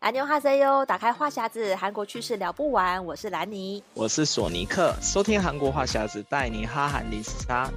[0.00, 3.04] 安妞哈塞哟，打开话匣子，韩国趣事聊不完。
[3.04, 7.68] 我是兰妮，我是索尼克，收听韩国话匣子，带你哈韩零时差。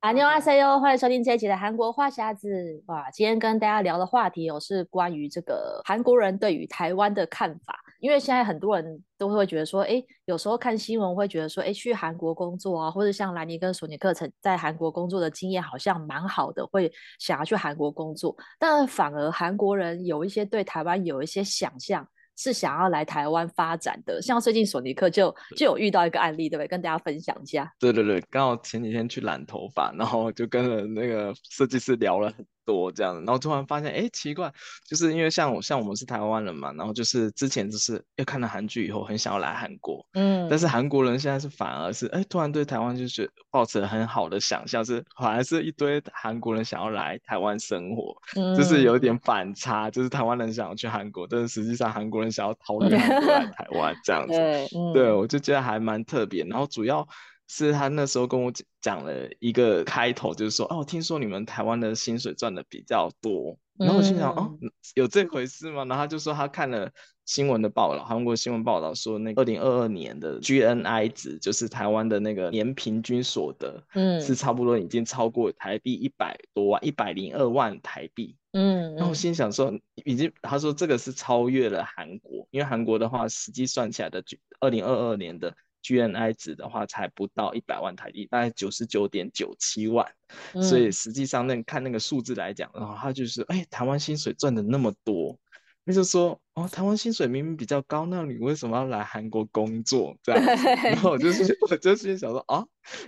[0.00, 2.82] 安妞哈塞哟，欢迎收听这一集的韩国话匣子。
[2.86, 7.80] 哇，今天跟大家聊的话题哦，是关于这个韩国人对于台湾的看法。
[7.98, 18.36] 因为现在很多人都会觉得说，哎，有时候看新闻会觉得说，哎，去韩国工作啊，或者像兰尼跟索尼克曾在韩国工作的经验好像蛮好的，会想要去韩国工作。
[18.58, 24.22] 但反而韩国人有一些对台湾有一些想象，是想要来台湾发展的。
[24.22, 26.68] 像最近索尼克就就有遇到一个案例，对不对？
[26.68, 27.68] 跟大家分享一下。
[27.80, 34.52] 对对对，刚好前几天去染头发，然后就跟了那个设计师聊了很多这样，然后突然发现，哎，奇怪，
[34.86, 57.08] 就是因为像我像我们是台湾人嘛，然后就是之前就是又看了韩剧以后，很想要来韩国，嗯，但是韩国人现在是反而是，哎，突然对台湾就是抱持很好的想象，是反而是一堆韩国人想要来台湾生活，嗯，就是有点反差，就是台湾人想要去韩国，但是实际上韩国人想要 逃离韩国来台湾这样子，对，嗯，对，我就觉得还蛮特别，然后主要。
[57.48, 64.56] 是他那时候跟我讲了一个开头，就是说，哦，听说你们台湾的薪水赚的比较多，然后我心想，哦，
[64.94, 65.86] 有这回事吗？
[65.86, 66.92] 然后他就说他看了
[67.24, 79.72] 新闻的报道，韩国新闻报道说，那个二零二二年的 GNI 值，就是台湾的那个年平均所得，嗯，是差不多已经超过台币一百多万，一百零二万台币，嗯，然后我心想说，
[80.04, 84.22] 已经，他说这个是超越了韩国，因为韩国的话，实际算起来的
[84.60, 85.56] 二零二二年的。
[85.88, 90.06] GNI 值的话才不到一百万台币，大概九十九点九七万，
[90.52, 95.38] 嗯、所以实际上那看那个数字来讲，然后他就是，哎，台湾薪水赚的那么多，
[95.84, 100.14] 那就说，哦，台湾薪水明明比较高，那你为什么要来韩国工作？
[100.22, 100.44] 这样，
[100.84, 102.62] 然后我就是，我就心想说，啊，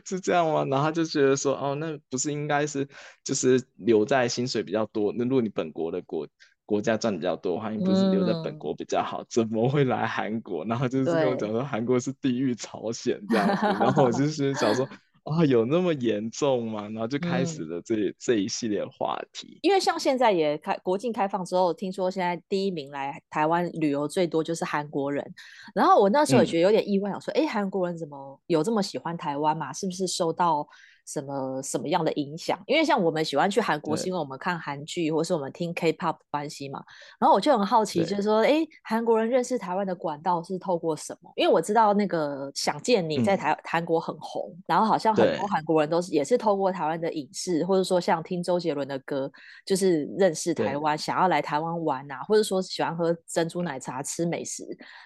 [0.07, 0.65] 是这样吗？
[0.65, 2.89] 然后他就觉得说，哦，那不是应该是，
[3.23, 6.27] 就是留在薪水比较多，那如果你本国的国。
[6.71, 9.23] 国家赚比较多的话，你不是留在本国比较好？
[9.23, 10.65] 嗯、怎么会来韩国？
[10.67, 14.87] 然后就是跟我讲说韩国是地狱朝鲜这样子， 然后我就是想说
[15.25, 16.83] 啊，有那么严重吗？
[16.83, 19.59] 然后就开始了这、嗯、这一系列话题。
[19.63, 25.29] 因为像现在也开国境开放之后，听说现在第一名来台湾旅游最多就是韩国人。
[25.75, 29.73] 然后我那时候也觉得有点意外，想说，哎、嗯，韩国人怎么有这么喜欢台湾嘛？
[29.73, 30.65] 是不是受到？
[31.07, 32.59] 什么什么样的影响？
[32.67, 36.83] 因为像我们喜欢去韩国，是因为我们看韩剧，或是我们听 K-pop 关系嘛。
[37.19, 41.33] 然后我就很好奇，就是说，哎，韩国人认识台湾的管道是透过什么？
[41.37, 49.31] 因为我知道那个《想见你》在台韩国很红，然后好像很多韩国人都是也是透过台湾的影视，或者说像听周杰伦的歌，
[49.65, 54.65] 就是认识台湾，想要来台湾玩啊，或者说喜欢喝珍珠奶茶、吃美食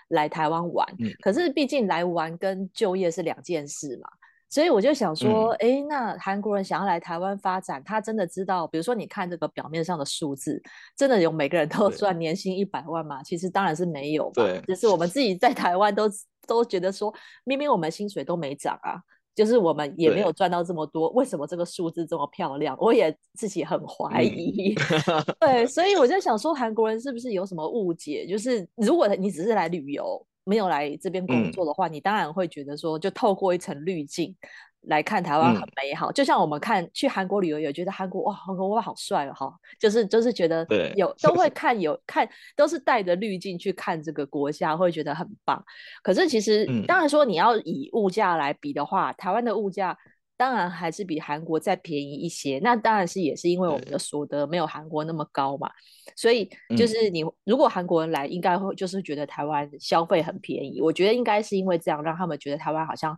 [0.09, 0.87] 来台湾玩。
[1.23, 4.09] 可是毕竟来玩跟就业是两件事嘛。
[4.55, 10.63] 所以我就想说，哎、嗯，那韩国人想要来台湾发展，他真的知道，比如说你看这个表面上的数字，
[10.97, 13.21] 真的有每个人都 赚年薪一百万吗？
[13.25, 14.45] 其实当然是没有吧。
[14.45, 16.05] 对，就是我们自己在台湾都
[16.47, 18.95] 都觉得说，明明我们薪水都没涨啊，
[19.35, 22.77] 就是我们也没有赚到这么多，为什么这个数字这么漂亮？
[22.79, 24.73] 我也自己很怀疑。
[25.09, 28.25] 嗯、 对，所以我就想说，韩国人是不是有什么误解？
[28.25, 30.25] 就是如果你只是来旅游。
[30.45, 34.35] 没有来这边工作的话，嗯，你当然会觉得说，就透过一层滤镜
[34.83, 36.13] 来看台湾很美好，嗯。
[36.13, 40.67] 就像我们看去韩国旅游，也觉得韩国哇，韩国哇好帅哦，哈，就是就是觉得
[40.97, 45.65] 有 都会看有看，都是带着滤镜去看这个国家，会觉得很棒。
[46.03, 49.99] 可是其实，嗯，当然说你要以物价来比的话，台湾的物价。
[50.37, 55.71] 当然还是比韩国再便宜一些，那当然是也是因为我们的所得没有韩国那么高嘛，
[56.17, 63.17] 所以就是你如果韩国人来，应该会就是觉得台湾消费很便宜，我觉得应该是因为这样让他们觉得台湾好像。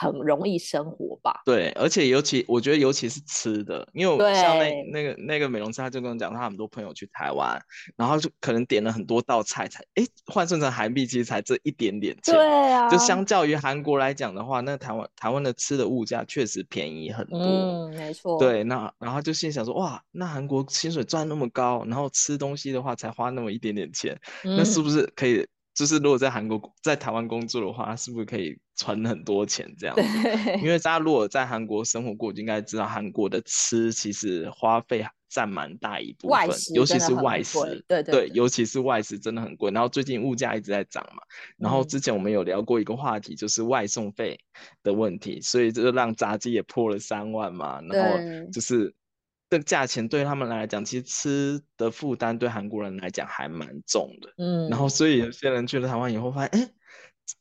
[0.00, 1.42] 很容易生活吧？
[1.44, 7.60] 对，而且尤其我觉得尤其是吃的，因为我像那那个那个美容师，他就跟我讲，他很多朋友去台湾，
[7.96, 12.32] 然后就可能点了很多道菜才，才哎换算成韩币，其实才这一点点钱。
[12.32, 17.38] 对啊，就相较于韩国来讲的话，那台湾台湾的吃的物价确实便宜很多。
[17.40, 18.38] 嗯，没错。
[18.38, 25.44] 对，那然后就心想说，哇，那韩国薪水赚那么高，然后吃东西的话才花那么一点点钱，嗯、那是不是可以？
[25.78, 30.02] 就是如果在韩国在台湾工作的话，是不是可以存很多钱这样子？
[30.60, 39.70] 因为大家如果在韩国生活过，就应该知道韩国的吃其实花费占蛮大一部分，尤其是外食，对对，尤其是外食真的很贵。
[39.70, 41.22] 然后最近物价一直在涨嘛，
[41.56, 44.36] 然后之前我们有聊过一个话题，就是外送费
[44.82, 47.80] 的问题，所以就让炸鸡也破了三万嘛。
[47.82, 48.18] 然后
[48.50, 48.92] 就是
[49.50, 54.32] 这个价钱对他们来讲，其实吃的负担对韩国人来讲还蛮重的。
[54.38, 56.70] 嗯，然后所以有些人去了台湾以后发现，哎。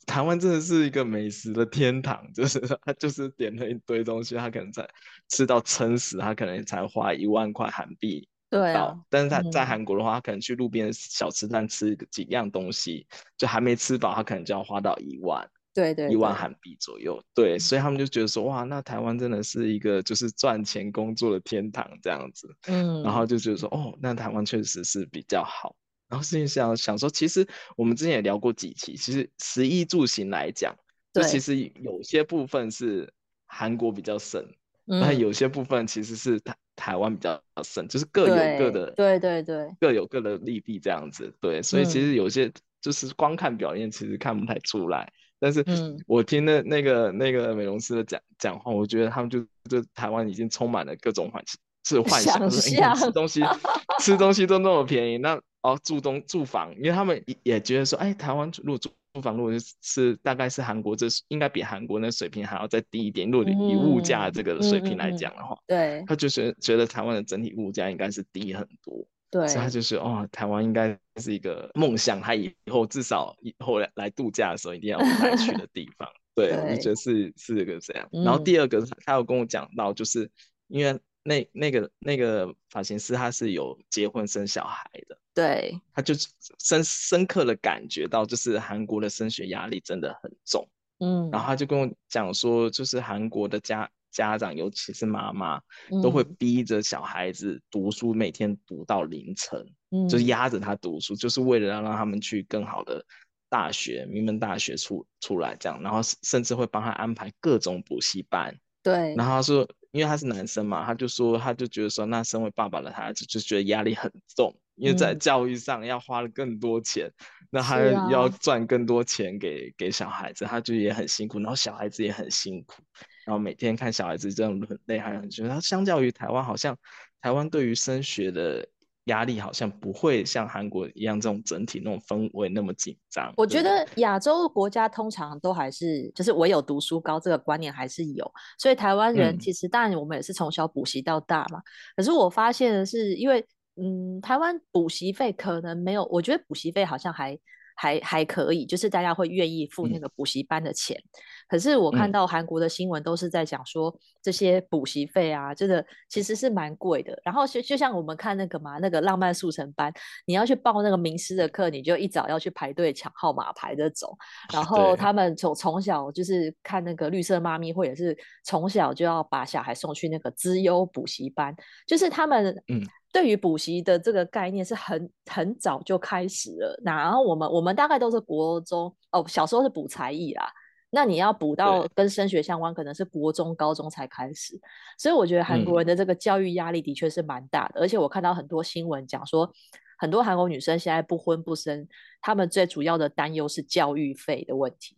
[0.05, 4.85] 台湾真的是一个美食的天堂，就是他就是点了一堆东西，他可能才
[5.29, 8.27] 吃到撑死，他可能才花一万块韩币。
[8.49, 13.07] 对啊，但是他在韩国的话，他可能去路边小吃摊吃几样东西，
[13.37, 17.23] 就还没吃饱，他可能就要花到一万，对对，一万韩币左右。
[17.35, 22.51] 对，所以他们就觉得说，哇，那台湾真的是一个就是赚钱工作的天堂这样子。
[22.65, 25.75] 嗯，然后就觉得说，哦，那台湾确实是比较好。
[26.09, 30.75] 然后事情想想说，其实我们之前也聊过几期，其实食衣住行来讲，
[31.13, 33.13] 就其实有些部分是
[33.45, 34.43] 韩国比较省，
[34.85, 41.31] 那有些部分其实是台台湾比较省，就是各有各的，对对对，各有各的利弊这样子。
[41.39, 42.51] 对，所以其实有些
[42.81, 45.13] 就是光看表面，其实看不太出来。
[45.39, 45.63] 但是
[46.07, 49.39] 我听那那个那个美容师的讲讲话，我觉得他们就
[49.69, 51.43] 就台湾已经充满了各种幻
[51.85, 53.41] 是幻想，想象吃东西
[53.99, 55.39] 吃东西都那么便宜，那。
[55.63, 59.51] 哦，住东住房，因为他们也觉得说，哎，台湾如果住住房，如果
[59.81, 63.29] 是大概是韩国，这是应该比韩国那水平还要再低一点。
[63.29, 69.05] 如果以物价这个水平来讲的话，嗯嗯嗯、对，他就是觉得台湾的整体物价应该是低很多。
[69.29, 76.09] 对，所以他就是哦，台湾应该是一个梦想，他以后至少以后来来度假的时候一定要来去的地方。
[76.33, 78.07] 对，对，我觉得是是这个这样。
[78.11, 80.29] 然后第二个，他有跟我讲到，就是
[80.67, 85.17] 因为那那个那个发型师他是有结婚生小孩的。
[85.33, 86.13] 对，他就
[86.59, 90.67] 深深刻的感觉到，就是韩国的升学压力真的很重，
[90.99, 95.61] 嗯，然后他就跟我讲说，就是韩国的家家长，尤其是妈妈，
[96.01, 103.05] 都会逼着小孩子读书，每天读到凌晨，嗯，就是压着他读书，就是为了要让他们去更好的
[103.49, 114.55] 大学，名门大学出出来这样，然后甚至会帮他安排各种补习班，对，然后他说，因为他是男生嘛，他就说，他就觉得说，那身为爸爸的他就就觉得压力很重。
[114.77, 117.79] 因为在教育上要花了更多钱，嗯、那他
[118.11, 122.83] 要赚更多钱给、啊、给小孩子，他就也很辛苦，然后小孩子也很辛苦，
[123.25, 126.77] 然后每天看小孩子这样很累，还很觉得他相较于台湾，好像
[127.21, 128.67] 台湾对于升学的
[129.05, 133.33] 压力好像不会像韩国一样这种整体那种氛围那么紧张。
[133.35, 141.63] 我觉得亚洲国家通常都还是就是唯有读书高这个观念还是有，所以台湾人其实当然我们也是从小补习到大嘛，嗯、
[141.95, 143.43] 可是我发现的是因为。
[143.79, 147.37] 嗯，台湾补习费可能没有，我觉得补习费好像还
[147.75, 150.97] 还还可以，就是大家会愿意付那个补习班的钱。
[150.97, 157.21] 嗯、可是我看到韩国的新闻都是在讲说、嗯、这些补习费啊，真的其实是蛮贵的。
[157.23, 159.93] 然后就就像我们看那个嘛，那个浪漫速成班，
[160.25, 164.17] 你要去报那个名师的课，你就一早要去排队抢号码牌的走。
[164.51, 172.81] 然后他们从从小就是看那个绿色妈咪，或者是从小就要把小孩送去那个资优补习班，就是他们嗯。
[173.17, 180.47] 对于补习的这个概念是很很早就开始了，然后我们我们大概都是国中哦，小时候是补才艺啦，
[180.91, 184.53] 那你要补到跟升学相关，可能是国中、高中才开始。
[184.99, 189.51] 所以我觉得韩国人的这个教育压力的确是蛮大的，嗯、而且我看到很多新闻讲说，
[189.97, 191.87] 很多韩国女生现在不婚不生，
[192.21, 194.95] 她们最主要的担忧是教育费的问题，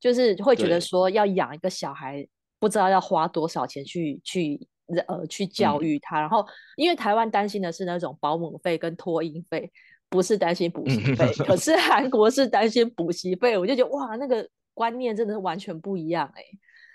[0.00, 2.26] 就是会觉得说要养一个小孩，
[2.58, 4.66] 不知道要花多少钱去去。
[5.06, 6.46] 呃，去教育他，嗯、然后
[6.76, 9.70] 因为台湾担心的是那种保姆费跟托婴费，
[10.08, 11.32] 不是担心补习费。
[11.46, 16.42] 可 是韩国是担心补习费，我就觉得哇，那个观念真的是完全不一样哎。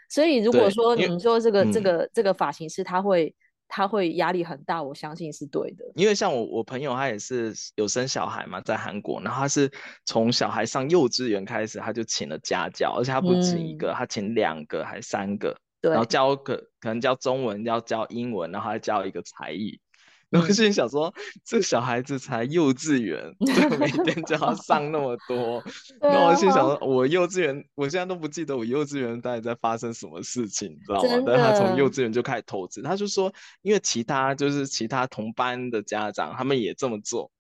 [0.10, 3.36] 所以如果说你说这个这个这个发型师他会
[3.68, 5.84] 他会压力很大，我相信是对的。
[5.96, 9.70] 因为像我我朋友他也是有生小孩嘛，在韩国，然后他是
[10.06, 15.58] 从小孩上幼稚园开始，他就请了家教，而且他不止一个，嗯、他请两个还三个。
[15.82, 19.80] 对然后教可可能教中文，要教英文，然后还教一个才艺。
[20.30, 21.14] 然后心里想说，
[21.46, 25.64] 这小孩子才幼稚园，就每天就要上那么多。
[26.02, 31.24] 然后我心想说，我幼稚园，我现在都不记得我幼稚园到底在发生什么事情，你知道吗？
[31.26, 37.32] 但他从幼稚园就开始投资，他就说，因为其他就是其他同班的家长，他们也这么做，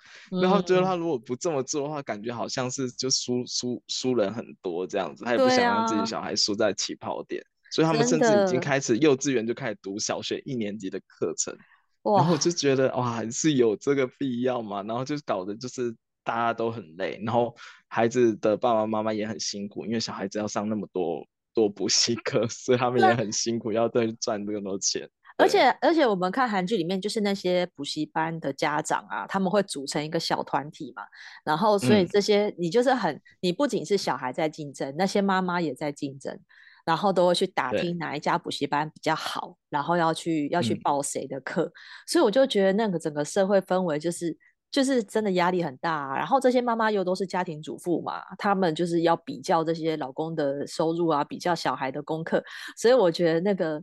[0.41, 7.43] 然后觉得他如果不这么做的话，感觉好像是就输输输人很多这样子，他也不想让自己小孩输在起跑点。
[7.71, 11.55] 所以他们甚至已经开始幼稚园就开始读小学一年级的课程，
[12.03, 14.83] 然后我就觉得哇，是有这个必要嘛？
[14.83, 17.55] 然后就搞得就是大家都很累，然后
[17.87, 25.09] 孩子的爸爸妈妈也很辛苦，因为小孩子要上那么多多补习课，所以他们也很辛苦，要对赚这么多钱。
[25.39, 31.03] 而且而且我们看韩剧里面，就是那些补习班的家长啊，他们会组成一个小团体嘛，
[31.45, 36.39] 然后所以这些你就是很，嗯、你不仅是小孩在竞争，那些妈妈也在竞争，
[36.87, 41.71] 然后都会去打听哪一家补习班比较好，然后要去要去报谁的课，嗯，
[42.07, 44.35] 所以我就觉得那个整个社会氛围就是。
[44.69, 52.43] 就是真的压力很大啊，然后这些妈妈又都是家庭主妇嘛，她们就是要比较这些老公的收入啊，比较小孩的功课，
[52.75, 53.81] 所以我觉得那个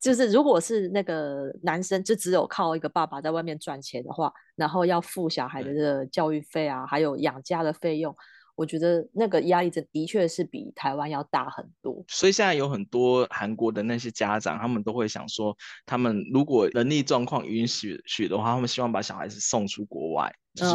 [0.00, 8.14] 就是如果是那个男生就只有靠一个爸爸在外面赚钱的话，然后要付小孩的这个教育费啊，还有养家的费用。
[8.60, 12.04] 我觉得那个压力，真的确是比台湾要大很多。
[12.08, 20.72] 所以现在有很多韩国的那些家长，他们都会想说，他们如果能力状况允许许的话，他们希望把小孩子送出国外，就是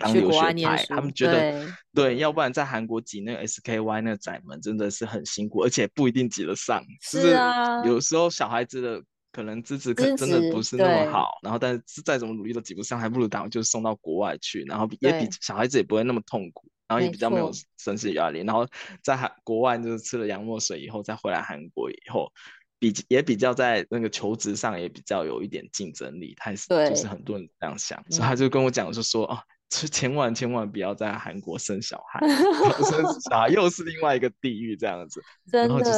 [0.00, 0.84] 当留学派。
[0.88, 6.82] 他们觉得对，对，要不然在韩国挤那个 SKY 那个窄门真的是很辛苦，而且不一定挤得上。
[7.02, 9.00] 是啊，就是有时候小孩子的
[9.30, 16.68] 可能资质可真的不是那么好，然后但是再怎么努力都挤不上，还不如当就送到国外去，然后也比小孩子也不会那么痛苦。
[16.92, 18.68] 然后也比较没有生活压力，然后
[19.02, 22.30] 在韩国外就是吃了洋墨水以后，再回来韩国以后，
[22.78, 29.34] 比也比较在那个求职上也比较有一点竞争力，他也是就是很多人这样想，所以他就跟我讲就说哦。
[29.34, 29.46] 嗯
[29.88, 35.22] 千万千万不要在韩国生小孩，生小孩又是另外一个地狱这样子。
[35.50, 35.90] 然后就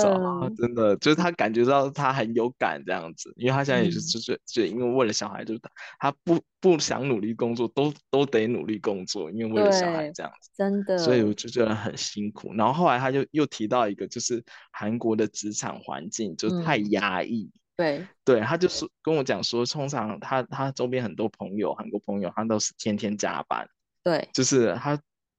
[0.56, 5.60] 真的就是他感觉到他很有感这样子，因为他现在也是就是就因为为了小孩，就是
[5.98, 10.50] 他不不想努力工作，都都得努力工作，因为为了小孩这样子。
[10.56, 12.54] 真的，所以我就觉得很辛苦。
[12.54, 17.50] 然后后来他就又提到一个，就是韩国的职场环境就太压抑。
[17.52, 23.68] 嗯对对，他就是跟我讲说，通常他他周边很多朋友，韩国朋友，他都是天天加班。
[24.04, 24.96] 对，就是他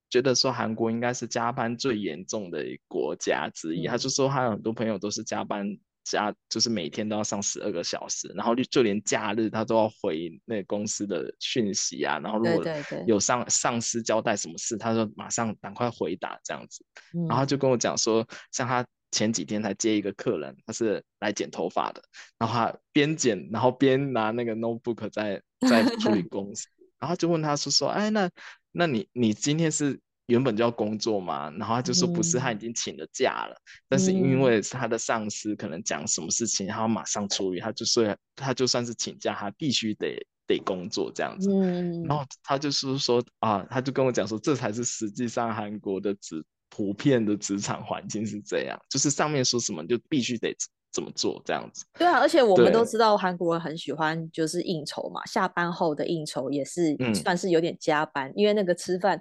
[0.09, 3.87] 觉得说韩国应该是加班最严重的国家之一。
[3.87, 5.65] 嗯、他就说他有很多朋友都是加班
[6.03, 12.65] 加，就是每天都要上十二个小时，然后就就连假日他都要回那个公司的讯息啊，然后如果
[13.07, 16.85] 有上上司交代什么事，他说马上赶快回答这样子。
[17.13, 18.85] 嗯、然后就跟我讲说，像他。
[19.11, 22.01] 前几天才接一个客人，他是来剪头发的，
[22.37, 26.67] 然后他边剪，然后边拿那个 notebook 在 在处理公司，
[26.99, 28.29] 然后就问他说说，哎，那
[28.71, 29.97] 那你你今天是
[30.27, 31.49] 原本就要工作吗？
[31.51, 38.03] 然后他就说不是，他已经请了假了，嗯、但是因为他的上司可能讲什么事情，然后马上处理，他就说
[38.35, 46.43] 他就算是请假，他必须得得工作这样子，嗯、然后他就是说啊，他就跟我讲说，这才是实际上韩国的职。
[46.75, 50.53] 普遍的职场环境是这样，就是上面说什么就必须得
[50.91, 51.85] 怎么做这样子。
[51.97, 59.17] 对啊，而且我们都知道韩国人很喜欢就是应酬嘛，下班后的应酬也是算是有点加班，嗯、因为那个吃饭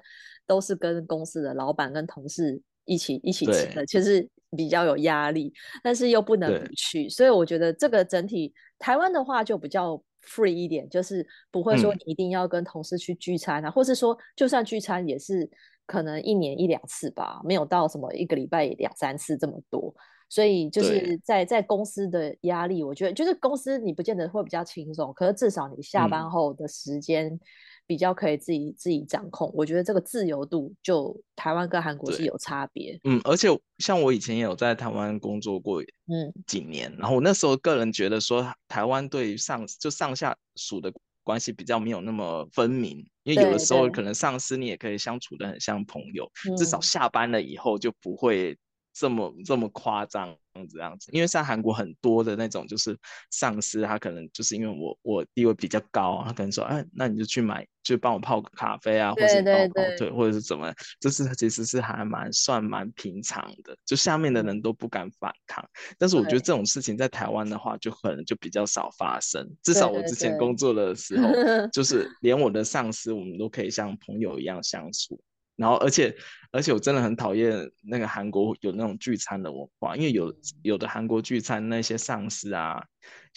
[0.49, 15.49] 都是跟公司的老板跟同事一起一起吃的，其实比较有压力，但是又不能不去，所以我觉得这个整体台湾的话就比较 free 一点，就是不会说你一定要跟同事去聚餐啊，嗯、或是说就算聚餐也是。
[15.86, 19.94] 可能一年一两次吧，没有到什么一个礼拜两三次这么多，
[20.28, 27.38] 所以就是在在公司的压力，我觉得就是公司你不见得会比较轻松，可是至少你下班后的时间
[27.86, 29.52] 比较可以自己、嗯、自己掌控。
[29.54, 32.98] 我觉得这个自由度就台湾跟韩国是有差别。
[33.04, 33.48] 嗯，而且
[33.78, 40.92] 像我以前也有在台湾工作过，嗯，几年，然后我那时候个人觉得说，台湾对上就上下属的。
[41.25, 48.57] 关系比较没有那么分明，因为有的时候可能上司你也可以相处的很像朋友，至少下班了以后就不会
[48.94, 50.34] 这么这么夸张。
[50.70, 52.96] 这样子，因为像韩国很多的那种，就是
[53.32, 65.68] 上司他可能就是因为我我地位比较高，他可能说，哎，那你就去买，就帮我泡个咖啡啊，或者帮我跑腿，或者是怎么，就是其实是还蛮算蛮平常的，就下面的人都不敢反抗。
[65.98, 69.44] 但是我觉得这种事情在台湾的话，就可能就比较少发生。
[69.64, 71.28] 至少我之前工作的时候，
[71.72, 75.20] 就是连我的上司，我们都可以像朋友一样相处。
[75.56, 76.12] 然后，而且，
[76.54, 80.32] 而且我真的很讨厌那个韩国有那种聚餐的文化，因为有
[80.62, 82.80] 有的韩国聚餐那些上司啊，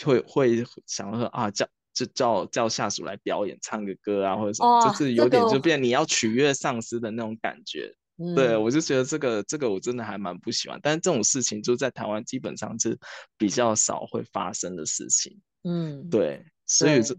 [0.05, 7.91] 会会想说啊，叫就叫叫下属来表演，唱个歌啊，或者什么，哦、就是有点就变你要取悦上司的那种感觉。
[8.19, 10.79] 嗯、对，我就觉得这个这个我真的还蛮不喜欢。
[10.83, 12.95] 但是这种事情就在台湾基本上是
[13.35, 15.35] 比较少会发生的事情。
[15.63, 16.45] 嗯，对。
[16.67, 17.15] 所以，这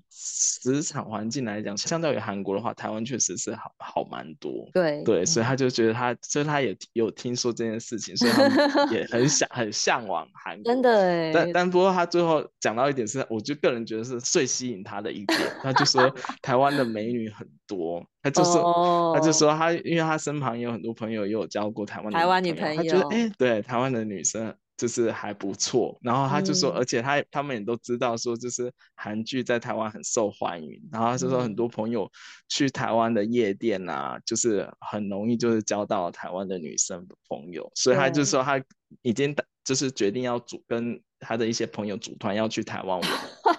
[0.60, 4.68] 职场环境来讲，相较于韩国的话，台湾确实是好好蛮多。
[4.74, 10.64] 对对，所以他就觉得他，所以他也有听说这件事情，所以他们 也很想很向往韩国。
[10.70, 11.32] 真的哎。
[11.32, 19.16] 但但不过他最后讲到一点是，我就个人觉得是最吸引他的一点，他就说 台湾的美女很多，他就说、oh.
[19.16, 25.98] 他就说他，因为他身旁也有很多朋友也有交过台湾的台湾女朋友，他觉得哎，对台湾的女生就是还不错。
[26.00, 30.80] 然后他就说，嗯、而且他他们也都知道说，就是韩剧在台湾很受欢迎。
[30.90, 32.10] 然后他就说，很多朋友
[32.48, 37.70] 去台湾的夜店啊，嗯、就是很容易就是交到台湾的女生朋友。
[37.74, 38.62] 所以他就说他
[39.02, 43.10] 已经就是决定要组跟他的一些朋友组团要去台湾玩。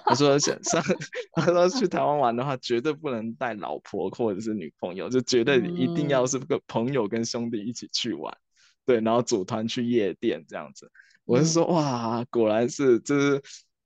[0.05, 0.81] 他说想上，
[1.35, 8.39] 他说去台湾玩的话，绝对不能带老婆或者是女朋友，就绝对一定要是个朋友跟兄弟一起去玩，嗯、
[8.85, 10.89] 对，然后组团去夜店这样子。
[11.29, 13.41] 我是说，哇，果然是就是。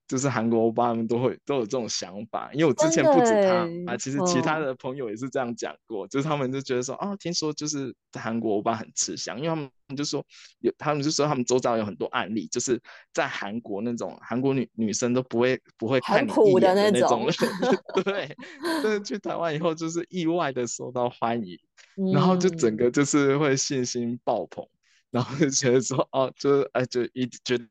[0.06, 10.24] 就是韩国欧巴们都会都有这种想法，因为我之前不止他啊，其实其他的朋友也是这样讲过，哦、就是他们就觉得说，哦，听说就是韩国欧巴很吃香，因为他们就说
[10.60, 12.80] 有，他们就说他们周遭有很多案例，就是
[13.12, 17.26] 在韩国那种韩国女女生都不会不会看你一眼的那种，
[18.04, 18.36] 对，
[18.84, 21.58] 但是去台湾以后就是意外的受到欢迎，
[21.96, 24.68] 嗯、然后就整个就是会信心爆棚，
[25.14, 27.66] 然后就觉得说，哦，就是哎，就一直觉得。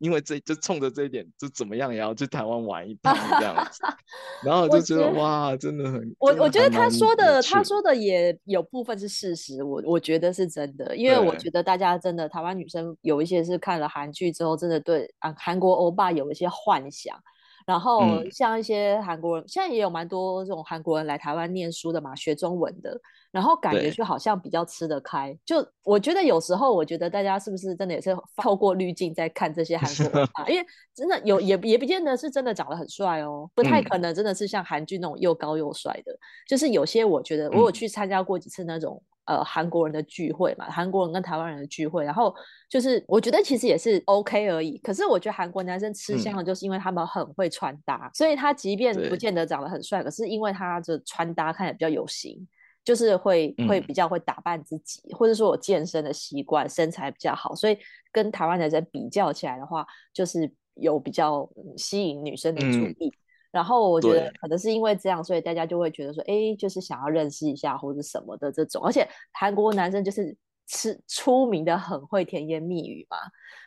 [0.00, 3.80] 因为这就冲着这一点，就怎么样也要去台湾玩一趟这样子，
[4.44, 17.16] 然后我就觉得哇，真的很我我觉得他说的他说的也有部分是事实，我我觉得是真的，因为我觉得大家真的台湾女生有一些是看了韩剧之后，真的对啊韩国欧巴有一些幻想。
[17.66, 22.98] 然后像一些韩国人，嗯、现在也有蛮多这种韩国人来台湾念书的嘛，学中文的，
[23.30, 25.36] 然后感觉就好像比较吃得开。
[25.44, 30.46] 就我觉得有时候，我觉得大家是不是真的也是透过滤镜在看这些韩国人啊？
[30.48, 36.12] 因为真的有也也不见得是真的长得很帅哦，不太可能真的是像韩剧那种又高又帅的。
[36.12, 39.02] 嗯、就是有些我觉得我有去参加过几次那种。
[39.24, 42.34] 呃，韩国人的聚会嘛，韩国人跟台湾人的聚会，然后
[42.68, 44.78] 就是我觉得其实也是 OK 而已。
[44.78, 52.36] 可是我觉得韩国男生吃香的，就是因为他们很会穿搭，嗯、所以他即便不见得长得很帅，可是因为他的穿搭看起来比较有型，
[52.84, 57.78] 就是会会比较会打扮自己，嗯、或者说我健身的习惯，身材比较好，所以
[58.10, 63.08] 跟台湾男生比较起来的话，就是有比较吸引女生的注意。
[63.08, 63.21] 嗯
[63.52, 68.82] 然后我觉得可能是因为这样，所以大家就会觉得说，哎，就是想要认识一下或者什么的这种。
[68.82, 70.34] 而且韩国男生就是
[70.72, 73.16] 吃出名的很会甜言蜜语嘛。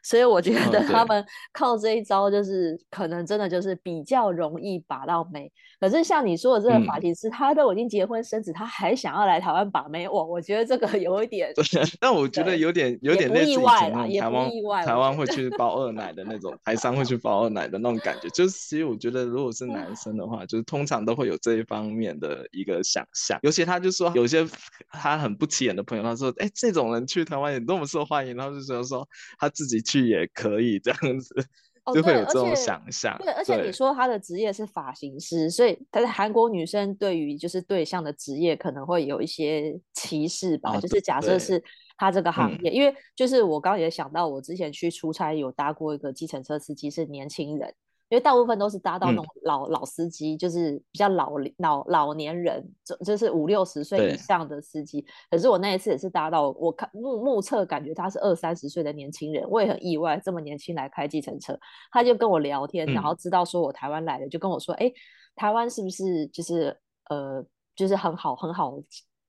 [0.04, 5.52] 所以我觉得他们靠这一招，就是可能真的就是比较容易把到妹。
[5.80, 10.24] 可是像你说的这个发型师，他都已经结婚生子，他还想要来台湾把妹，哇！
[10.24, 11.52] 我觉得这个有一点，
[12.00, 18.30] 但我觉得有点有点类似以前那种台湾台湾会去包二奶的那种台商会去包二奶的那种感觉。
[18.30, 23.40] 就是其实我觉得，如果是男生的话，就是通常都会有这一方面的一个想象。
[23.42, 24.48] 尤其他就说有些
[24.92, 30.06] 他很不起眼的朋友，他说：“哎，这种人去台湾也那么受欢迎。”然后就觉得说他自己去。
[30.06, 31.34] 也可以这样子，
[31.92, 33.18] 就会有这种想象。
[33.18, 40.78] 对，而且你说他的职业是发型师，所以但是韩国女生对于就是对象的职业可能会有一些歧视吧。
[40.78, 41.62] 哦、就是假设是
[41.98, 47.74] 他这个行业，对因为就是我刚刚也想到，我之前去出差有搭过一个计程车司机是年轻人。
[48.10, 55.04] 因为大部分都是搭到那种老、嗯、老司机，就是比较老老老年人，就就是五六十岁以上的司机。
[55.30, 61.58] 可是我那一次也是搭到，我看目目测感觉他是二三十岁的年轻人，我也很意外，这么年轻来开计程车。
[61.92, 64.92] 他就跟我聊天，然后知道说我台湾来的，嗯、就跟我说：“哎，
[65.36, 66.78] 台湾是不是就是
[67.10, 67.44] 呃，
[67.76, 68.78] 就是很好很好。”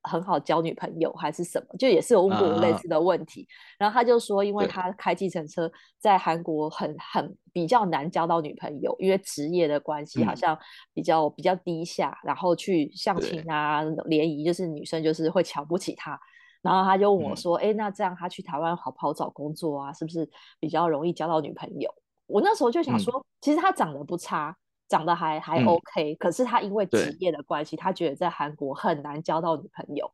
[0.08, 3.42] 很好交女朋友还是什么，就也是有问过类似的问题。
[3.42, 3.46] Uh,
[3.80, 10.56] 然后他就说，因为他开计程车在韩国很很比较难交到女朋友，因为职业的关系，好像
[10.94, 16.18] 比较、嗯、比较低下，然后去相亲啊联谊，就是女生就是会瞧不起他。
[16.62, 19.92] 然后他就问我说：“哎、嗯，那这样他去台湾好不好找工作啊？
[19.92, 21.88] 是不是比较容易交到女朋友？”
[22.26, 24.56] 我那时候就想说，嗯、其实他长得不差。
[24.88, 30.10] 长得还还 OK，、嗯、可是他因为职业的关系，他觉得在韩国很难交到女朋友。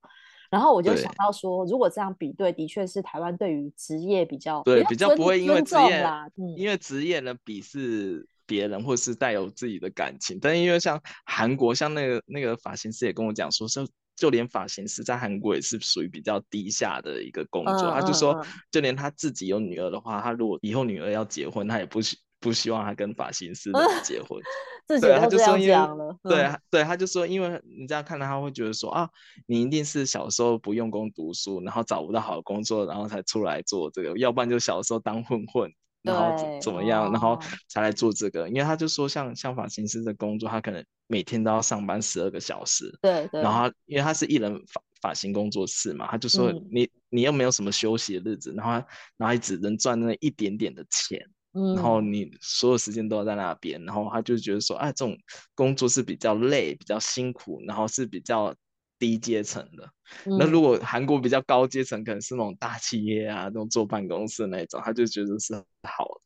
[0.50, 10.38] 然后我就想到说，如果这样比对，的确是台湾对于职业比较对比较不会因为职业啦，嗯、因为职业呢鄙视别人或是带有自己的感情。
[10.38, 17.88] 但因为像韩国，像那个那个发型师也跟我讲说，就就连发型师在韩国也是属于比较低下的一个工作。
[17.88, 22.14] 嗯、他就说，就连他自己有女儿的话，他如果以后女儿要结婚，他也不许。
[22.42, 23.70] 不希望他跟发型师
[24.02, 24.38] 结婚，
[24.86, 26.18] 自己都这样讲了。
[26.24, 29.08] 对，对，他就说，因为你这样看到他会觉得说啊，
[29.46, 38.48] 你一定是小时候不用功读书，然后找不到好的工作，然后才出来做这个，要不然就小时候当混混，然后怎么样，然后才来做这个。
[38.48, 42.92] 因为他就说，像像发型师的工作，他可能每天都要上班十二个小时。
[43.00, 43.40] 对对。
[43.40, 48.72] 然后他因为他是艺人发发型工作室嘛，他就说你你又没有什么休息的日子，然后
[49.16, 51.24] 然后他只能赚那一点点的钱。
[51.52, 55.16] 然后你所有时间都要在那边，然后他就觉得说，哎，这种
[55.54, 58.54] 工作是比较累、比较辛苦，然后是比较
[58.98, 59.90] 低阶层的。
[60.26, 66.20] 嗯、那如果韩国比较高阶层，可能是那种大企业啊，那种坐办公室那种，他就觉得是好的。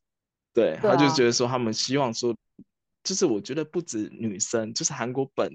[0.52, 2.36] 对，对啊、他就觉得说他们希望说，
[3.04, 5.52] 就是我觉得不止女生，就是韩国本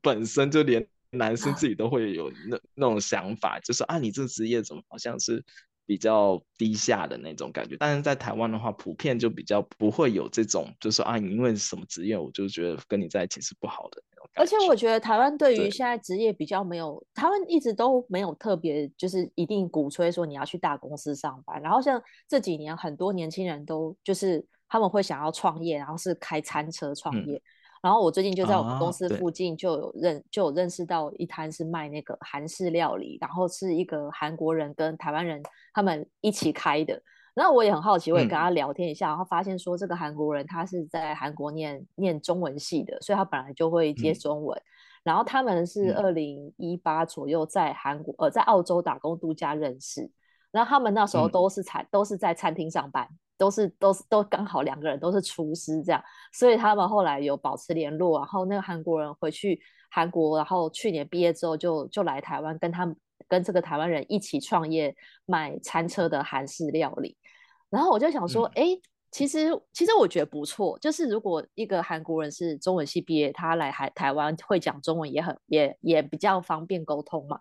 [0.00, 5.44] 本身就连男生自己都会有那那种想法，就是啊，你这个职业怎么好像是。
[5.86, 14.28] 比较低下的那种感觉，但是在台湾的话，普遍就比较不会有这种，就是说啊，你因为什么职业，我就觉得跟你在一起是不好的那种。
[14.34, 21.62] 而且我觉得台湾对于现在职业比较没有，台湾一直都没有特别就是一定鼓吹说你要去大公司上班。
[21.62, 27.36] 然后像这几年很多年轻人都就是他们会想要创业，然后是开餐车创业。
[27.36, 27.42] 嗯
[27.86, 35.40] 然后我最近就在我们公司附近就有认、啊、就有认识到一摊是卖那个韩式料理，然后是一个韩国人跟台湾人
[35.72, 37.00] 他们一起开的。
[37.32, 44.58] 然后我也很好奇，我也跟他聊天一下，嗯、然后发现说这个韩国人他是在韩国念念中文系的，所以他本来就会接中文。
[44.58, 44.66] 嗯、
[45.04, 50.10] 然后他们是二零一八左右在韩国呃在澳洲打工度假认识，
[50.50, 53.08] 然后他们那时候都是餐、嗯、都是在餐厅上班。
[53.38, 58.18] 都是都是都刚好两个人都是厨师这样，所以他们后来有保持联络。
[58.18, 62.96] 然后那个韩国人回去韩国，然后去年毕业之后就就来台湾，跟他们
[63.28, 64.94] 跟这个台湾人一起创业
[65.26, 67.16] 卖餐车的韩式料理。
[67.68, 77.38] 然后我就想说，哎、嗯，其实其实我觉得不错，就是如果一个韩国人是中文系毕业，他来台台湾会讲中文也很也也比较方便沟通嘛。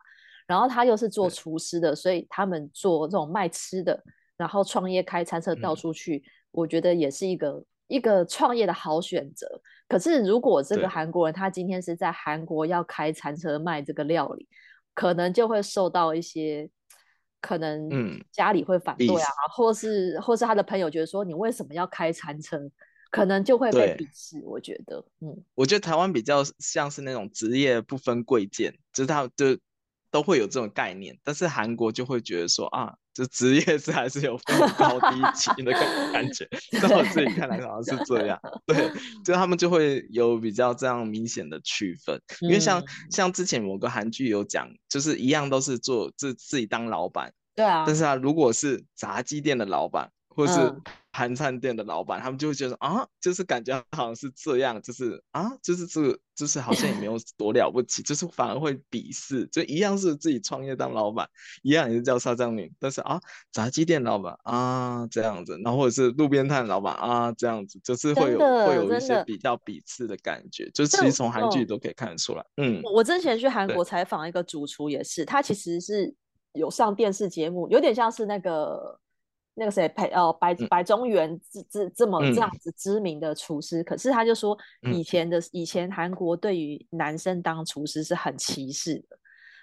[0.47, 4.03] 然后他又是做厨师的，所以他们做这种卖吃的。
[4.38, 9.48] 然后创业开餐车到处去，嗯、我觉得也是一个一个创业的好选择。
[9.88, 14.48] 可是如果这个韩国人他今天是在韩国要开餐车卖这个料理，
[14.93, 16.69] 可能就会受到一些
[17.39, 17.89] 可能
[18.32, 22.60] 家里会反对啊，嗯、或是或是他的朋友觉得说，你为什么要开餐车，
[23.12, 24.41] 可能就会被鄙视。
[24.43, 29.58] 我觉得，嗯，我觉得台湾比较像是那种职业不分贵贱，就是他就
[30.12, 32.95] 都会有这种概念，但是韩国就会觉得说啊。
[33.15, 36.45] 就职业是还是有分高低级的感 感觉，
[36.82, 38.38] 在我自己看来好像是这样。
[38.67, 38.91] 对，
[39.23, 50.54] 就他们就会有比较这样明显的区分，因为像像之前某个韩剧有讲，就是一样都是做自自己当老板，对啊，但是啊，如果是炸鸡店的老板，或是
[51.15, 61.25] 韩餐店的老板，他们就会觉得啊，就是感觉好像是这样，就是啊，就是这个，就是好像也没有 多了不起，就是反而会鄙视，就一样是自己创业当老板，
[61.63, 63.17] 一样也是叫沙张女，但是啊，
[63.54, 72.45] 炸鸡店老板啊这样子，然后或者是路边摊老板啊这样子，就是会有会有一些比较鄙视的感觉，就其实从韩剧都可以看得出来。
[72.58, 76.13] 嗯，我之前去韩国采访一个主厨，也是他其实是
[76.51, 78.99] 有上电视节目，有点像是那个。
[79.56, 84.58] 那个谁白哦，白白中原这这这么这样子知名的厨师，嗯、可是他就说
[84.94, 89.18] 以前的、嗯、以前韩国对于男生当厨师是很歧视的，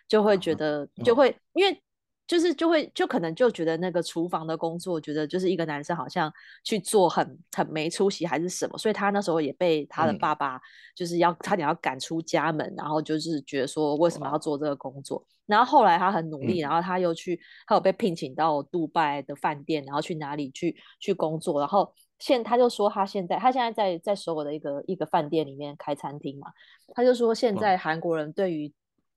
[0.09, 1.83] 就会觉得就会、哦、因为。
[2.33, 6.33] 就是就会就可能就觉得那个厨房的工作，觉得就是一个男生好像
[6.65, 10.59] 去做很很没出息还是什么，所以他那时候也被他的爸爸
[10.95, 26.49] 就是要差点要赶出家门，嗯、然后就是觉得说为什么要做这个工作，然后后来他很努力，嗯、然后他又去他有被聘请到杜拜的饭店，然后去哪里去去工作，然后现他就说他现在他现在在在首尔的一个一个饭店里面开餐厅嘛，
[26.95, 28.73] 他就说现在韩国人对于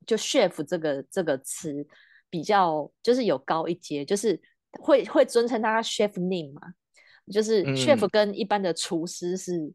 [0.06, 1.88] 就 chef 这个这个词。
[2.30, 4.40] 比较就是有高一阶，就是
[4.80, 6.62] 会会尊称他 chef name 嘛，
[7.32, 9.74] 就是 chef 跟一般的厨师是，嗯、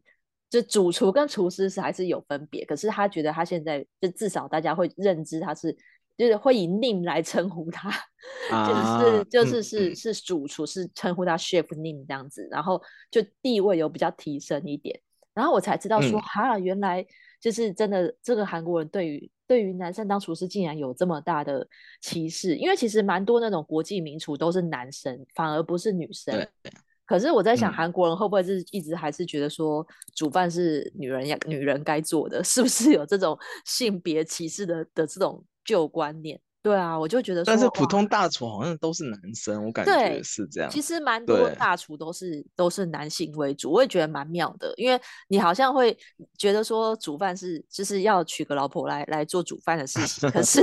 [0.49, 2.63] 就主厨跟厨师是还是有分别。
[2.65, 5.75] 可是他觉得他现在就至少大家会认知他是，
[6.17, 7.89] 就是会以 name 来称呼他，
[8.51, 14.99] 啊、就是就是是、嗯、是主厨是称呼他 chef name 这样子，然后就地位有比较提升一点。
[15.33, 17.05] 然后我才知道说，哈、嗯，原来
[17.41, 19.29] 就是真的这个韩国人对于。
[19.47, 21.67] 对于男生当厨师竟然有这么大的
[21.99, 26.33] 歧视，因为其实蛮多那种国际名厨都是男生，反而不是女生。
[26.33, 26.71] 对
[27.05, 36.39] 可是我在想，韩国人会不会是一直还是觉得说煮饭是女人要女人该做的， 是不是有这种性别歧视的的这种旧观念？
[36.63, 40.69] 对啊，我就觉得说，但是普通大厨好像都是男生，我感觉是这样。
[40.69, 45.97] 其实蛮多大厨都是都是男性为主，我也觉得蛮妙的，因为你好像会
[46.37, 50.61] 觉得说煮饭是就是要娶个老婆来来做煮饭的事情，可是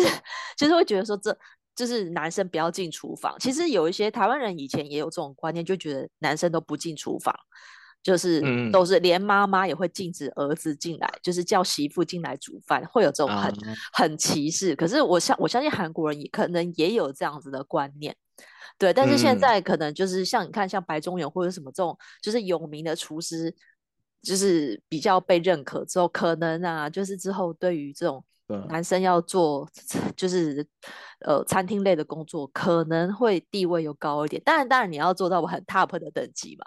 [0.56, 1.36] 其 实会觉得说这
[1.74, 3.34] 就是男生不要进厨房。
[3.40, 7.34] 其实有一些台湾人以前也有这种观念，就觉得男生都不进厨房。
[8.08, 8.42] 就是
[8.72, 13.54] 都是连妈妈也会禁止儿子进来，就是叫媳妇进来煮饭，会有这种很
[13.92, 14.74] 很歧视。
[14.74, 18.16] 可是我相我相信韩国人也可能也有这样子的观念，
[18.78, 18.94] 对。
[18.94, 23.54] 但是现在可能就是像你看，像白中原或者什么这种，就是有名的厨师，
[24.22, 28.24] 就是比较被认可之后，可能啊，就是之后对于这种
[28.68, 29.68] 男生要做
[30.16, 30.66] 就是
[31.26, 34.40] 呃餐厅类的工作，可能会地位又高一点。
[34.44, 36.64] 当然，当然你要做到我很 top 的等级嘛。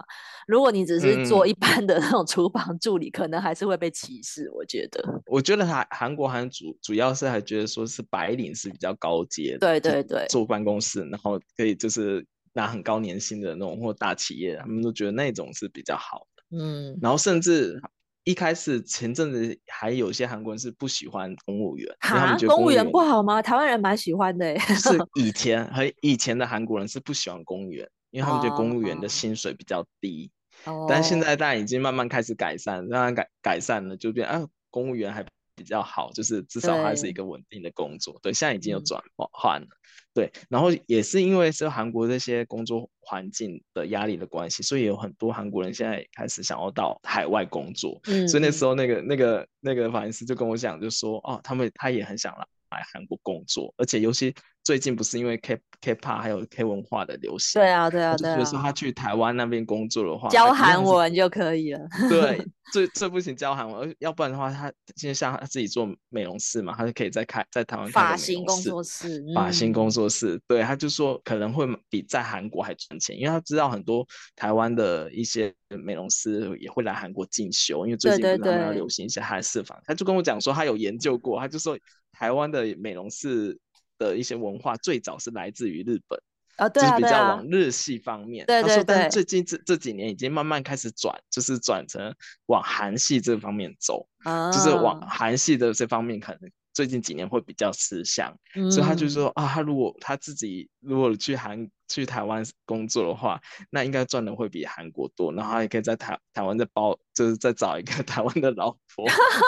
[0.47, 4.51] 如果你只是做一般的 那种厨房助理，嗯、可能还是会被歧视。
[4.51, 16.57] 我觉得，我觉得韩韩国还主主要是还觉得说是白领是比较高阶的，对对对，坐办公室，然后可以就是拿很高年薪的那种或大企业，他们都觉得那种是比较好的。
[16.57, 17.81] 嗯，然后甚至。
[18.23, 23.41] 一开始前阵子还有些韩国人是不喜欢公务员，他们觉得公务员，公务员不好吗？
[23.41, 24.57] 台湾人蛮喜欢的。
[24.59, 30.29] 是 以前和以前的韩国人是不喜欢公务员，因为他们觉得公务员的薪水比较低。
[30.65, 30.85] 哦。
[30.87, 38.13] 但现在大家已经慢慢开始改善，慢慢改改善了，就变啊，公务员还比较好，就是至少还是一个稳定的工作。
[38.21, 39.67] 对，对，现在已经有转换了。
[39.67, 39.77] 嗯
[40.13, 47.97] 对，然后也是因为是韩国这些工作环境的压力的关系，所以有很多韩国人现在开始想要到海外工作。
[48.07, 61.79] 嗯，所以那时候那个那个那个发型师就跟我讲，就说哦，他们他也很想来来韩国工作，而且尤其最近不是因为 K K-pop 还有 K 文化的流行，对啊对啊对啊，就是说他去台湾那边工作的话，教韩文就可以了。
[62.07, 70.35] 对， 这这不行教韩文，要不然的话，他现在像他自己做美容师嘛，他就可以在开在台湾开发型工作室，发型工作室。
[70.35, 74.05] 嗯、对，他就说可能会比在韩国还赚钱，因为他知道很多
[74.35, 81.75] 台湾的一些美容师也会来韩国进修，因为最近他们要流行一些韩式房，他就跟我讲说他有研究过，他就说
[82.21, 83.59] 台湾的美容室。
[84.01, 86.19] 的一些文化最早是来自于日本，
[86.55, 88.43] 啊，对啊，就是比较往日系方面。
[88.47, 88.83] 对对对。
[88.83, 92.11] 但是最近这这几年已经慢慢开始转，就是转成
[92.47, 96.51] 往韩系这方面走，啊，就是往韩系的这方面可能。
[96.73, 109.05] 最近几年会比较吃香，嗯，所以他就说啊，他如果他自己如果去韩去台湾工作的话，那应该赚的会比韩国多，然后他也可以在台台湾再包，就是再找一个 台湾的老婆，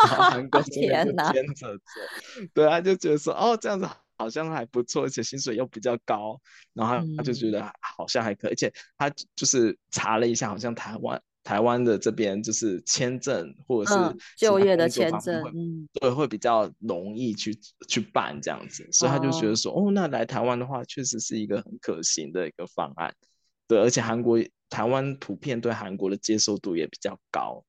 [0.08, 2.50] 然后韩国这边兼着做。
[2.54, 6.40] 对，啊就觉得说哦，这样子好像还不错，而且薪水又比较高，
[6.74, 11.22] 然后他就觉得好像还可以，而且他就是查了一下，好像台湾。
[11.44, 23.14] 台湾的这边就是签证或者是、嗯、就业的签证，嗯，对，会比较容易去去办这样子，所以他就觉得说，哦，哦，那来台湾的话，确实是一个很可行的一个方案，
[23.68, 27.64] 对，而且韩国台湾普遍对韩国的接受度也比较高，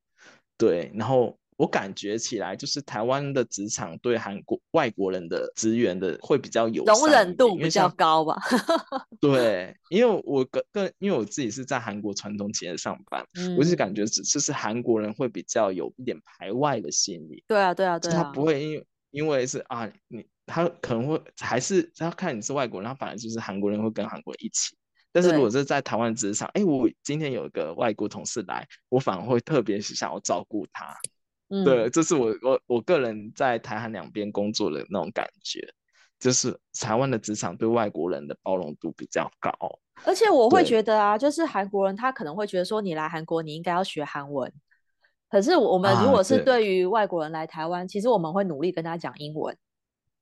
[0.57, 1.37] 对，然后。
[1.57, 8.37] 我感觉起来，就是台湾的职场对韩国外国人的职员的会比较友善，容忍度比较高吧？
[9.21, 17.45] 对，因为我个个，因为我自己是在韩国传统企业上班，嗯、我是感觉只是韩国人会比较有一点排外的心理。
[17.47, 24.77] 对啊，对啊，对啊，他不会因为因为是啊，你他可能会还是他看你是外国人，他反而就是韩国人会跟韩国人一起。
[25.13, 30.93] 但是如果是在台湾职场，哎，我今天有一个外国同事来，我反而会特别想要照顾他。
[31.63, 35.61] 对，这是我我我个人在台韩两边工作的那种感觉，
[36.19, 39.53] 就是台湾的职场对外国人的包容度比较高，
[40.05, 44.51] 而且我会觉得啊，就是韩国人他可能会觉得说，你来韩国你应该要学韩文，
[45.29, 49.55] 可是我们如果是对于外国人来台湾，啊，其实我们会努力跟他讲英文。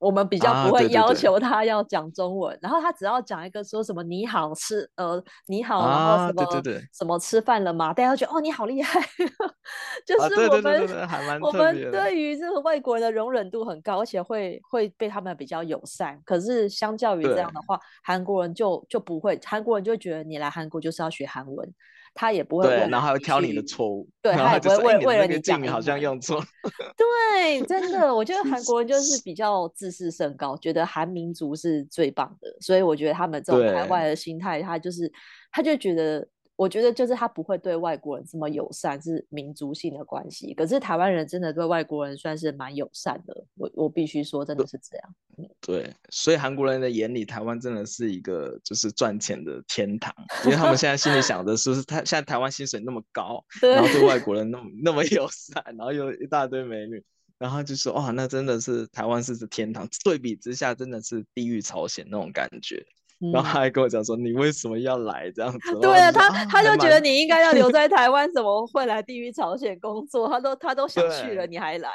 [0.03, 6.61] 我们比较不会要求他要讲中文，啊、对对对，然后他只要讲一个说什么你好吃呃你好，然后什么、
[6.91, 7.93] 什么吃饭了吗？
[7.93, 8.99] 大家觉得哦你好厉害，
[10.05, 16.19] 就是我们我们对于这个外国人的容忍度很高，而且会会被他们比较友善。
[16.25, 21.73] 可是相较于这样的话，韩国人就就不会，韩国人就觉得你来韩国就是要学韩文。
[22.13, 26.43] 他也不会，对，然后还会挑你的错误，对，他也不会为为了你讲，你好像用错，
[26.95, 35.11] 对，真的，我觉得韩国人就是比较自视甚高，觉得韩民族是最棒的，所以我觉得他们这种排外的心态，他就是，
[35.51, 36.27] 他就觉得。
[36.55, 40.53] 我觉得就是他不会对外国人这么友善，是民族性的关系。
[40.53, 45.15] 可是台湾人真的对外国人算是蛮友善的，我我必须说真的是这样。
[45.59, 50.13] 对，所以韩国人的眼里，台湾真的是一个就是赚钱的天堂，
[50.45, 57.03] 因为他们现在心里想的是，是他现在台湾薪水那么高， 然后对外国人那么那么友善，然后又一大堆美女，
[57.39, 62.85] 然后就说哇，那真的是台湾是是天堂，对比之下真的是地狱朝鲜那种感觉。
[63.31, 70.27] 然后他还跟我讲说：“你为什么要来这样子？”对啊，他他就觉得你应该要留 在台湾，怎么会来地狱朝鲜工作？
[70.27, 71.89] 他都他都想去了，你还来？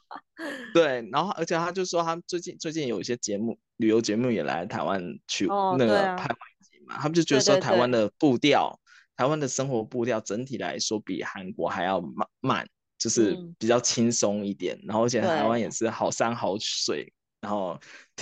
[0.74, 6.96] 对，然后而且他就说，他最近最近有一些节目，旅游节目也来台湾去那个拍外景嘛。
[6.98, 8.78] 他们就觉得说，台湾的步调，
[9.16, 14.78] 台湾的生活步调整体来说比韩国还要慢慢，就是比较轻松一点。
[14.86, 17.12] 然后而且台湾也是好山好水。
[17.40, 17.78] 然后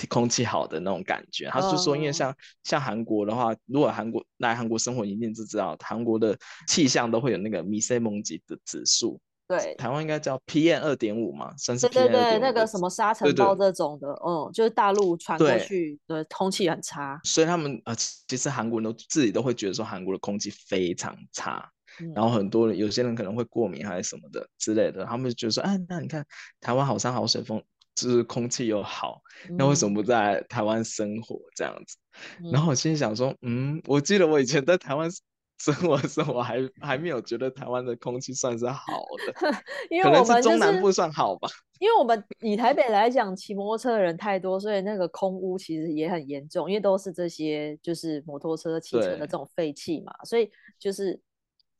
[0.09, 1.47] 空气好的那种感觉。
[1.49, 13.13] 他是说因为像像韩国的话如果韩国来韩国生活一定就知道韩国的气象都会有那个米塞蒙吉的指数对台湾应该叫 pm 二点五嘛对对对那个什么沙。
[13.13, 17.19] 尘暴这种的嗯就是大陆传过去的空气很差。
[17.23, 21.67] 所以他们呃其实韩国人都自己都会觉得说韩国的空气非常差
[22.13, 26.25] 然后很多人有些人可能会过敏还是什么的之类的他们就觉得说哎那你看
[26.59, 27.61] 台湾好山好水风
[27.97, 29.19] 就是空气又好，
[29.57, 31.97] 那为什么不在台湾生活这样子？
[32.43, 35.09] 嗯、然后我心里想说，嗯，我记得我以前在台湾。
[35.59, 39.51] 生活的时候，我还还没有觉得台湾的空气算是好的，
[39.89, 41.49] 因为我们、就是、是中南部算好吧。
[41.79, 51.19] 因为我们以台北来讲，骑摩托车的人太多，所以那个空污其实也很严重，因为都是这些就是摩托车、汽车的这种废气嘛，所以就是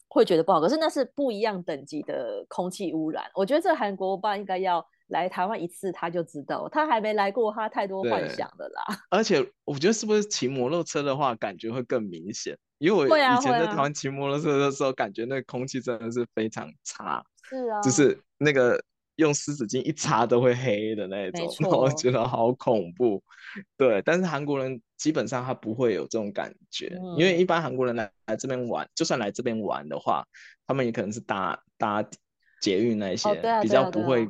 [0.08, 0.60] 会觉得不好。
[0.60, 3.26] 可是那是不一样等级的空气污染。
[3.36, 6.68] 我觉得这韩国爸应该要来台湾一次，他就知道。
[6.72, 8.84] 他还没来过，他太多幻想了啦。
[9.10, 12.58] 而且我觉得是不是骑摩托车的话，感觉会更明显。
[12.80, 18.80] 因为我以前在台湾骑摩托车的时候，感觉那个空气真的是非常差，是啊，就是那个
[19.16, 23.24] 用湿纸巾一擦都会黑的那种， 我觉得好恐怖。
[23.78, 30.24] 对，但是韩国人基本上他不会有这种感觉，嗯、因为一般韩国人来来这边玩，就算来这边玩的话，
[30.68, 32.08] 他们也可能是搭搭
[32.62, 34.28] 捷运那些，哦、比较不会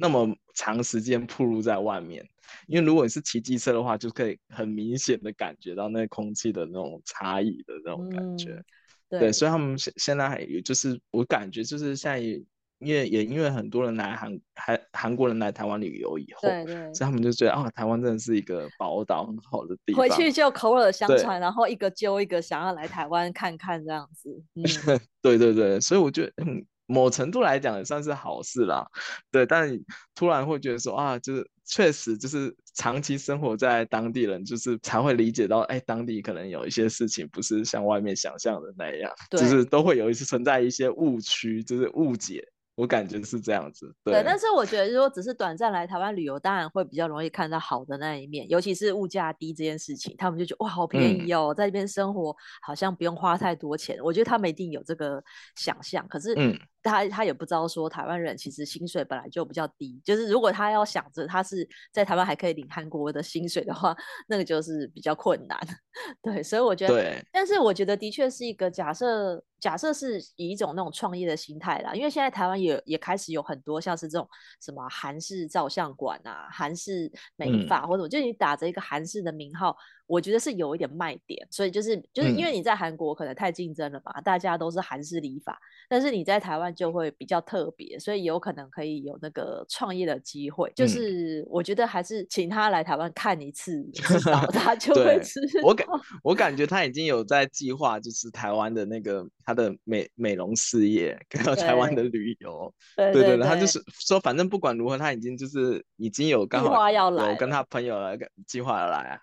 [0.00, 2.26] 那么长时间暴露在外面。
[2.66, 8.52] 因为如果你是骑机车的话，就可以很明显的感觉到那空气的那种差异的那种感觉。
[8.52, 8.64] 嗯、
[9.10, 20.00] 对，对，所以他们现现在还有就是我感觉就是现在因为也因为很多人来韩韩韩国人来台湾旅游以后，对对，所以他们就觉得啊，台湾真的是一个宝岛，很好的地方。
[20.00, 24.42] 回去就口耳相传，然后一个揪一个想要来台湾看看这样子。
[24.54, 24.62] 嗯、
[25.20, 26.64] 对对对，所以我觉得嗯。
[26.88, 28.84] 某程度来讲也算是好事啦，
[29.30, 29.78] 对，但
[30.14, 42.42] 突然会觉得说啊，就是确实就是长期生活在当地人，就是才会理解到，哎，当地可能有一些事情不是像外面想象的那样，对就是都会有一些存在一些误区，就是误解。
[42.78, 44.14] 我感觉是这样子，对。
[44.14, 53.98] 对，但是我觉得，如果只是短暂来台湾旅游，当然会比较容易看到好的那一面，尤其是物价低这件事情，他们就觉得哇，好便宜哦，嗯、在这边生活好像不用花太多钱。
[54.00, 55.20] 我觉得他们一定有这个
[55.56, 56.36] 想象，可是
[56.80, 63.92] 他他也不知道说台湾人其实薪水本来就比较低，就是如果他要想着他是在台湾还可以领韩国的薪水的话，
[64.28, 65.58] 那个就是比较困难。
[66.22, 67.26] 对，所以我觉得，对。
[67.32, 69.42] 但是我觉得的确是一个假设。
[69.60, 74.28] 假设是以一种那种创业的心态啦，因为现在台湾也也开始有很多像是这种
[74.60, 79.76] 什么韩式照相馆啊、韩式美发，嗯、或者就你打着一个韩式的名号。
[80.08, 85.56] 我觉得是有一点卖点，所以就是就是因为你在韩国可能太竞争了嘛，嗯、大家都是韩式理发，
[85.88, 90.72] 但是你在台湾就会比较特别，所以有可能可以有那个创业的机会。
[90.74, 95.60] 就是我觉得还是请他来台湾看一次， 知道他就会知道。
[95.62, 95.86] 我感
[96.22, 102.72] 我感觉他已经有在计划，就是台湾的那个他的美美容事业，跟到台湾的旅游。
[102.96, 109.20] 对对对，他就是说，反正不管如何，他已经就是已经有刚好有跟他朋友来计划要来。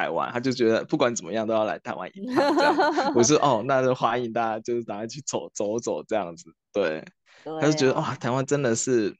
[0.00, 2.56] 台湾，他就觉得不管怎么样都要来台湾一趟。
[2.56, 6.50] 这样，我说 哦，那就欢迎大家，就是大家去走走走这样子。
[6.72, 7.04] 对，
[7.44, 9.14] 对啊、他就觉得哇，台湾真的是，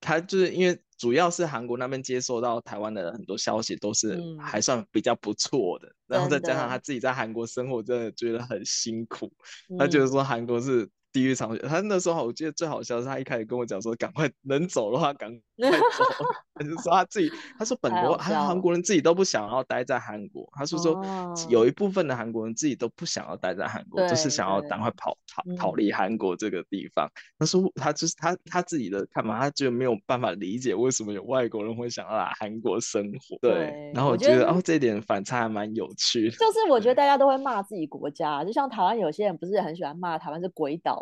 [0.00, 9.32] 他就是因为主要是韩国那边接收到台湾的很多消息都是还算比较不错的，嗯、然后再加上他自己在韩国生活，真的觉得很辛苦。
[9.68, 10.88] 的他觉得说韩国是。
[11.12, 15.78] 地狱长，他那时候我记得最好笑的是，他一开始跟我讲说，赶快能走的话赶 快走。
[16.54, 20.48] 他就说他自己，他说本国还有韩国人自己都不想要待在韩国。
[20.52, 21.02] 他说说
[21.48, 27.08] 有一部分的韩国人自己都不想要待在韩国，就是想要赶快跑逃逃离韩国这个地方。
[27.38, 33.38] 他说他就是他他自己的看法，他就没有办法理解为什么有外国人会想要来韩国生活。
[33.40, 36.36] 对，然后我觉得哦，这一点反差还蛮有趣的。
[36.36, 41.01] 就是我觉得大家都会骂自己国家，就像台湾有些人不是很喜欢骂台湾是鬼岛。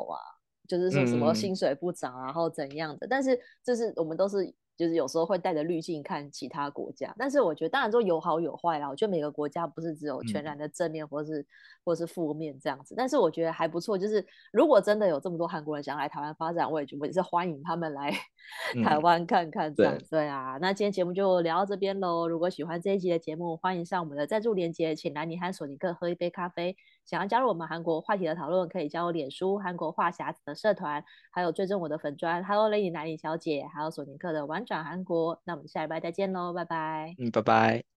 [0.68, 4.54] 就是说什么薪水不涨，然后怎样的，嗯、但是这是我们都是。
[4.76, 8.88] 就是有时候会带着滤镜看其他国家，但是我觉得当然说有好有坏啦。
[8.88, 11.46] 我觉得每个国家不是只有全然的正面或是、嗯、
[11.84, 13.98] 或是负面这样子，但是我觉得还不错。
[13.98, 18.10] 就是如果真的有这么多韩国人想来台湾发展，我也觉得也是欢迎他们来
[18.82, 19.94] 台湾看看这样。
[19.94, 22.26] 嗯、对啊，那今天节目就聊到这边喽。
[22.26, 26.74] 如果喜欢这一集的节目，欢迎上我们的赞助连接，请来你和索尼克喝一杯咖啡。
[27.10, 37.16] 想要加入我们韩国话题的讨论，可以加入脸书韩国话匣子的社团，还有追踪我的粉砖，Hello Lady 兰妮小姐，还有索尼克的玩转韩国，那我们下一拜再见喽，拜拜。
[37.18, 37.82] 嗯，拜拜。